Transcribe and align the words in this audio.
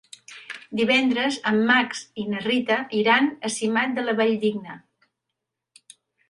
Divendres 0.77 1.35
en 1.51 1.59
Max 1.67 2.01
i 2.23 2.25
na 2.31 2.41
Rita 2.45 2.79
iran 3.01 3.29
a 3.49 3.53
Simat 3.57 3.95
de 3.99 4.07
la 4.09 4.17
Valldigna. 4.23 4.79